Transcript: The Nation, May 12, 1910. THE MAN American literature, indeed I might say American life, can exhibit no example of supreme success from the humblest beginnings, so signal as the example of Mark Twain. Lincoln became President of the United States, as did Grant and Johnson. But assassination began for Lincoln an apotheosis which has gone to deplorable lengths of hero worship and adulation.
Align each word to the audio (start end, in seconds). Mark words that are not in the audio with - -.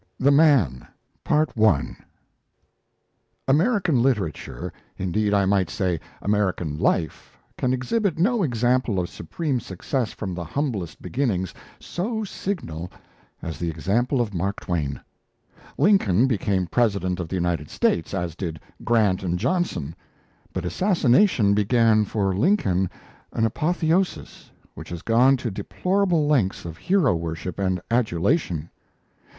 The 0.19 0.31
Nation, 0.31 0.79
May 1.29 1.45
12, 1.45 1.49
1910. 1.57 2.05
THE 3.45 3.53
MAN 3.53 3.59
American 3.61 4.01
literature, 4.01 4.73
indeed 4.97 5.31
I 5.31 5.45
might 5.45 5.69
say 5.69 5.99
American 6.23 6.75
life, 6.79 7.37
can 7.55 7.71
exhibit 7.71 8.17
no 8.17 8.41
example 8.41 8.99
of 8.99 9.09
supreme 9.11 9.59
success 9.59 10.11
from 10.11 10.33
the 10.33 10.43
humblest 10.43 11.03
beginnings, 11.03 11.53
so 11.79 12.23
signal 12.23 12.91
as 13.43 13.59
the 13.59 13.69
example 13.69 14.21
of 14.21 14.33
Mark 14.33 14.59
Twain. 14.61 14.99
Lincoln 15.77 16.25
became 16.25 16.65
President 16.65 17.19
of 17.19 17.27
the 17.27 17.35
United 17.35 17.69
States, 17.69 18.11
as 18.15 18.35
did 18.35 18.59
Grant 18.83 19.21
and 19.21 19.37
Johnson. 19.37 19.95
But 20.51 20.65
assassination 20.65 21.53
began 21.53 22.05
for 22.05 22.33
Lincoln 22.35 22.89
an 23.33 23.45
apotheosis 23.45 24.49
which 24.73 24.89
has 24.89 25.03
gone 25.03 25.37
to 25.37 25.51
deplorable 25.51 26.25
lengths 26.25 26.65
of 26.65 26.77
hero 26.77 27.15
worship 27.15 27.59
and 27.59 27.79
adulation. 27.91 28.71